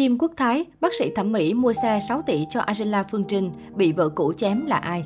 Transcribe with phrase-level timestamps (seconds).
[0.00, 3.52] Chim Quốc Thái, bác sĩ thẩm mỹ mua xe 6 tỷ cho Angela Phương Trinh,
[3.74, 5.04] bị vợ cũ chém là ai?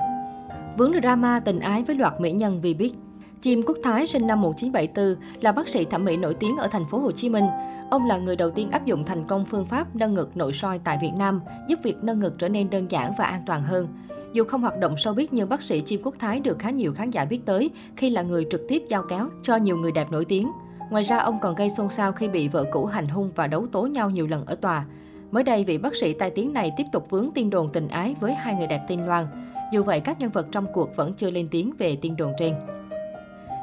[0.77, 2.95] Vướng drama tình ái với loạt mỹ nhân vì biết.
[3.41, 6.85] Chim Quốc Thái sinh năm 1974 là bác sĩ thẩm mỹ nổi tiếng ở thành
[6.91, 7.45] phố Hồ Chí Minh.
[7.91, 10.81] Ông là người đầu tiên áp dụng thành công phương pháp nâng ngực nội soi
[10.85, 13.89] tại Việt Nam, giúp việc nâng ngực trở nên đơn giản và an toàn hơn.
[14.33, 16.95] Dù không hoạt động sâu biết nhưng bác sĩ Chim Quốc Thái được khá nhiều
[16.95, 20.11] khán giả biết tới khi là người trực tiếp giao kéo cho nhiều người đẹp
[20.11, 20.51] nổi tiếng.
[20.91, 23.67] Ngoài ra, ông còn gây xôn xao khi bị vợ cũ hành hung và đấu
[23.73, 24.85] tố nhau nhiều lần ở tòa.
[25.31, 28.15] Mới đây, vị bác sĩ tai tiếng này tiếp tục vướng tin đồn tình ái
[28.21, 29.27] với hai người đẹp tên Loan.
[29.73, 32.55] Dù vậy, các nhân vật trong cuộc vẫn chưa lên tiếng về tin đồn trên.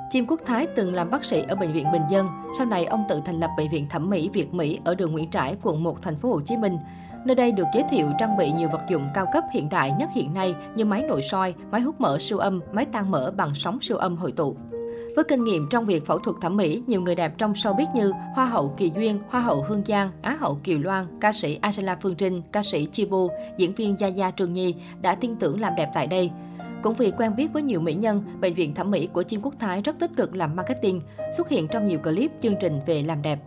[0.09, 3.03] Chim Quốc Thái từng làm bác sĩ ở bệnh viện Bình Dân, sau này ông
[3.09, 6.01] tự thành lập bệnh viện thẩm mỹ Việt Mỹ ở đường Nguyễn Trãi, quận 1,
[6.01, 6.77] thành phố Hồ Chí Minh.
[7.25, 10.09] Nơi đây được giới thiệu trang bị nhiều vật dụng cao cấp hiện đại nhất
[10.13, 13.51] hiện nay như máy nội soi, máy hút mỡ siêu âm, máy tan mỡ bằng
[13.55, 14.55] sóng siêu âm hội tụ.
[15.15, 18.11] Với kinh nghiệm trong việc phẫu thuật thẩm mỹ, nhiều người đẹp trong showbiz như
[18.35, 21.97] Hoa hậu Kỳ Duyên, Hoa hậu Hương Giang, Á hậu Kiều Loan, ca sĩ Angela
[22.01, 25.75] Phương Trinh, ca sĩ Chibu, diễn viên Gia Gia Trường Nhi đã tin tưởng làm
[25.75, 26.31] đẹp tại đây.
[26.81, 29.53] Cũng vì quen biết với nhiều mỹ nhân, bệnh viện thẩm mỹ của Chim Quốc
[29.59, 31.01] Thái rất tích cực làm marketing,
[31.37, 33.39] xuất hiện trong nhiều clip chương trình về làm đẹp.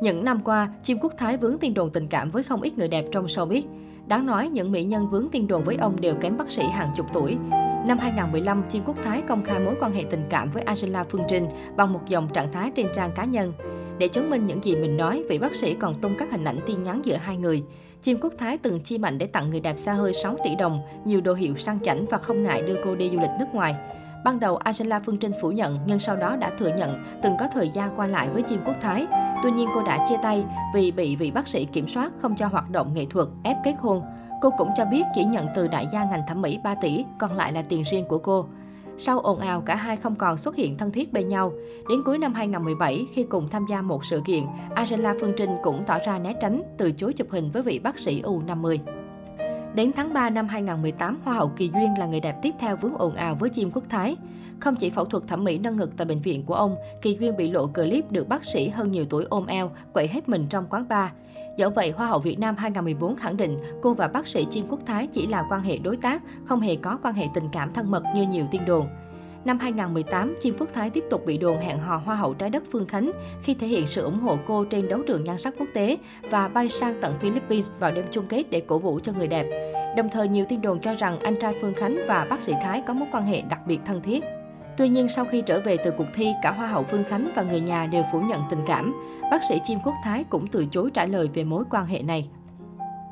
[0.00, 2.88] Những năm qua, Chim Quốc Thái vướng tin đồn tình cảm với không ít người
[2.88, 3.62] đẹp trong showbiz.
[4.06, 6.90] Đáng nói, những mỹ nhân vướng tin đồn với ông đều kém bác sĩ hàng
[6.96, 7.36] chục tuổi.
[7.86, 11.22] Năm 2015, Chim Quốc Thái công khai mối quan hệ tình cảm với Angela Phương
[11.28, 13.52] Trinh bằng một dòng trạng thái trên trang cá nhân.
[13.98, 16.58] Để chứng minh những gì mình nói, vị bác sĩ còn tung các hình ảnh
[16.66, 17.62] tin nhắn giữa hai người.
[18.02, 20.80] Chim Quốc Thái từng chi mạnh để tặng người đẹp xa hơi 6 tỷ đồng,
[21.04, 23.74] nhiều đồ hiệu sang chảnh và không ngại đưa cô đi du lịch nước ngoài.
[24.24, 27.48] Ban đầu Angela Phương Trinh phủ nhận nhưng sau đó đã thừa nhận từng có
[27.52, 29.06] thời gian qua lại với Chim Quốc Thái.
[29.42, 32.46] Tuy nhiên cô đã chia tay vì bị vị bác sĩ kiểm soát không cho
[32.46, 34.02] hoạt động nghệ thuật, ép kết hôn.
[34.40, 37.36] Cô cũng cho biết chỉ nhận từ đại gia ngành thẩm mỹ 3 tỷ, còn
[37.36, 38.46] lại là tiền riêng của cô.
[38.98, 41.52] Sau ồn ào, cả hai không còn xuất hiện thân thiết bên nhau.
[41.90, 45.84] Đến cuối năm 2017, khi cùng tham gia một sự kiện, Angela Phương Trinh cũng
[45.86, 48.78] tỏ ra né tránh, từ chối chụp hình với vị bác sĩ U50.
[49.74, 52.98] Đến tháng 3 năm 2018, Hoa hậu Kỳ Duyên là người đẹp tiếp theo vướng
[52.98, 54.16] ồn ào với chim quốc thái.
[54.60, 57.36] Không chỉ phẫu thuật thẩm mỹ nâng ngực tại bệnh viện của ông, Kỳ Duyên
[57.36, 60.66] bị lộ clip được bác sĩ hơn nhiều tuổi ôm eo, quậy hết mình trong
[60.70, 61.10] quán bar.
[61.56, 64.80] Dẫu vậy, Hoa hậu Việt Nam 2014 khẳng định cô và bác sĩ Chim Quốc
[64.86, 67.90] Thái chỉ là quan hệ đối tác, không hề có quan hệ tình cảm thân
[67.90, 68.86] mật như nhiều tin đồn.
[69.44, 72.62] Năm 2018, Chim Quốc Thái tiếp tục bị đồn hẹn hò Hoa hậu trái đất
[72.72, 73.12] Phương Khánh
[73.42, 75.96] khi thể hiện sự ủng hộ cô trên đấu trường nhan sắc quốc tế
[76.30, 79.72] và bay sang tận Philippines vào đêm chung kết để cổ vũ cho người đẹp.
[79.96, 82.82] Đồng thời, nhiều tin đồn cho rằng anh trai Phương Khánh và bác sĩ Thái
[82.86, 84.24] có mối quan hệ đặc biệt thân thiết.
[84.78, 87.42] Tuy nhiên, sau khi trở về từ cuộc thi, cả Hoa hậu Phương Khánh và
[87.42, 88.94] người nhà đều phủ nhận tình cảm.
[89.30, 92.28] Bác sĩ Chim Quốc Thái cũng từ chối trả lời về mối quan hệ này.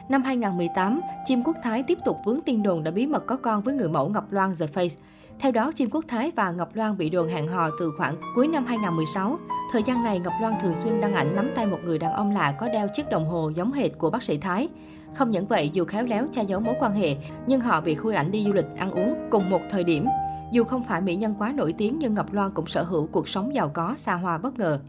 [0.08, 3.62] Năm 2018, Chim Quốc Thái tiếp tục vướng tin đồn đã bí mật có con
[3.62, 4.96] với người mẫu Ngọc Loan The Face.
[5.38, 8.48] Theo đó, Chim Quốc Thái và Ngọc Loan bị đồn hẹn hò từ khoảng cuối
[8.48, 9.38] năm 2016.
[9.72, 12.34] Thời gian này, Ngọc Loan thường xuyên đăng ảnh nắm tay một người đàn ông
[12.34, 14.68] lạ có đeo chiếc đồng hồ giống hệt của bác sĩ Thái.
[15.14, 18.14] Không những vậy, dù khéo léo che giấu mối quan hệ, nhưng họ bị khui
[18.14, 20.06] ảnh đi du lịch, ăn uống cùng một thời điểm.
[20.54, 23.28] Dù không phải mỹ nhân quá nổi tiếng nhưng Ngọc Loan cũng sở hữu cuộc
[23.28, 24.80] sống giàu có, xa hoa bất ngờ.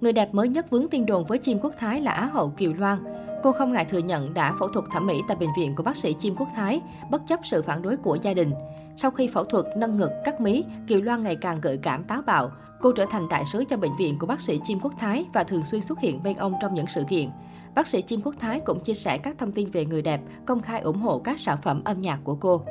[0.00, 2.72] Người đẹp mới nhất vướng tin đồn với chim quốc thái là Á hậu Kiều
[2.72, 3.04] Loan.
[3.42, 5.96] Cô không ngại thừa nhận đã phẫu thuật thẩm mỹ tại bệnh viện của bác
[5.96, 8.52] sĩ chim quốc thái, bất chấp sự phản đối của gia đình.
[8.96, 12.22] Sau khi phẫu thuật nâng ngực, cắt mí, Kiều Loan ngày càng gợi cảm táo
[12.22, 12.50] bạo.
[12.80, 15.44] Cô trở thành đại sứ cho bệnh viện của bác sĩ chim quốc thái và
[15.44, 17.30] thường xuyên xuất hiện bên ông trong những sự kiện.
[17.74, 20.60] Bác sĩ chim quốc thái cũng chia sẻ các thông tin về người đẹp, công
[20.60, 22.62] khai ủng hộ các sản phẩm âm nhạc của cô.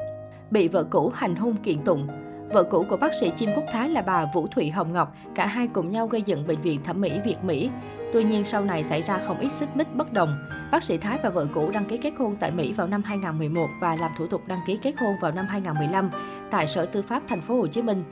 [0.52, 2.08] Bị vợ cũ hành hung kiện tụng,
[2.54, 5.46] Vợ cũ của bác sĩ Chim Quốc Thái là bà Vũ Thụy Hồng Ngọc, cả
[5.46, 7.70] hai cùng nhau gây dựng bệnh viện thẩm mỹ Việt Mỹ.
[8.14, 10.38] Tuy nhiên sau này xảy ra không ít xích mích bất đồng.
[10.72, 13.68] Bác sĩ Thái và vợ cũ đăng ký kết hôn tại Mỹ vào năm 2011
[13.82, 16.10] và làm thủ tục đăng ký kết hôn vào năm 2015
[16.52, 18.04] tại Sở Tư pháp Thành phố Hồ Chí Minh.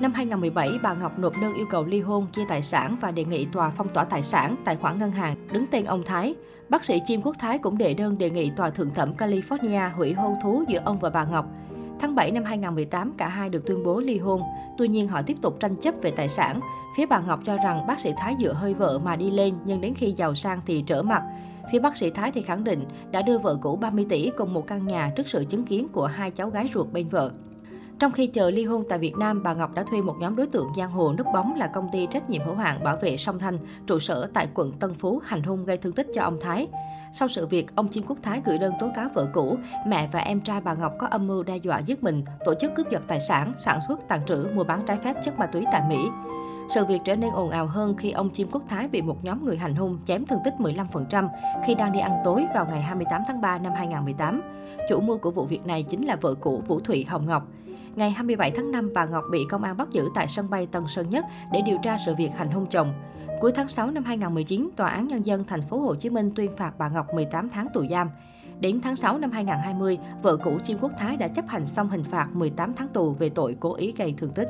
[0.00, 3.24] Năm 2017, bà Ngọc nộp đơn yêu cầu ly hôn, chia tài sản và đề
[3.24, 6.34] nghị tòa phong tỏa tài sản, tài khoản ngân hàng đứng tên ông Thái.
[6.68, 10.12] Bác sĩ Chim Quốc Thái cũng đệ đơn đề nghị tòa thượng thẩm California hủy
[10.12, 11.46] hôn thú giữa ông và bà Ngọc.
[12.00, 14.42] Tháng 7 năm 2018, cả hai được tuyên bố ly hôn.
[14.78, 16.60] Tuy nhiên, họ tiếp tục tranh chấp về tài sản.
[16.96, 19.80] Phía bà Ngọc cho rằng bác sĩ Thái dựa hơi vợ mà đi lên, nhưng
[19.80, 21.22] đến khi giàu sang thì trở mặt.
[21.72, 24.66] Phía bác sĩ Thái thì khẳng định đã đưa vợ cũ 30 tỷ cùng một
[24.66, 27.32] căn nhà trước sự chứng kiến của hai cháu gái ruột bên vợ.
[28.00, 30.46] Trong khi chờ ly hôn tại Việt Nam, bà Ngọc đã thuê một nhóm đối
[30.46, 33.38] tượng giang hồ núp bóng là công ty trách nhiệm hữu hạn bảo vệ Song
[33.38, 36.68] Thanh, trụ sở tại quận Tân Phú, hành hung gây thương tích cho ông Thái.
[37.12, 40.20] Sau sự việc, ông Chim Quốc Thái gửi đơn tố cáo vợ cũ, mẹ và
[40.20, 43.02] em trai bà Ngọc có âm mưu đe dọa giết mình, tổ chức cướp giật
[43.08, 46.08] tài sản, sản xuất, tàn trữ, mua bán trái phép chất ma túy tại Mỹ.
[46.74, 49.44] Sự việc trở nên ồn ào hơn khi ông Chim Quốc Thái bị một nhóm
[49.44, 51.28] người hành hung chém thương tích 15%
[51.66, 54.42] khi đang đi ăn tối vào ngày 28 tháng 3 năm 2018.
[54.88, 57.46] Chủ mưu của vụ việc này chính là vợ cũ Vũ Thụy Hồng Ngọc.
[58.00, 60.82] Ngày 27 tháng 5, bà Ngọc bị công an bắt giữ tại sân bay Tân
[60.88, 62.92] Sơn Nhất để điều tra sự việc hành hung chồng.
[63.40, 66.56] Cuối tháng 6 năm 2019, Tòa án Nhân dân thành phố Hồ Chí Minh tuyên
[66.56, 68.10] phạt bà Ngọc 18 tháng tù giam.
[68.60, 72.04] Đến tháng 6 năm 2020, vợ cũ Chim Quốc Thái đã chấp hành xong hình
[72.04, 74.48] phạt 18 tháng tù về tội cố ý gây thương tích.